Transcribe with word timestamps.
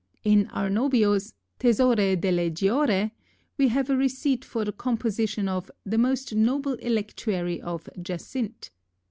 In 0.23 0.47
Arnobio's 0.49 1.35
"Tesoro 1.59 2.15
delle 2.15 2.49
Gioie," 2.49 3.11
we 3.59 3.67
have 3.67 3.87
a 3.91 3.95
receipt 3.95 4.43
for 4.43 4.65
the 4.65 4.71
composition 4.71 5.47
of 5.47 5.69
"the 5.85 5.99
most 5.99 6.33
noble 6.33 6.73
electuary 6.77 7.61
of 7.61 7.87
jacinth." 8.01 8.71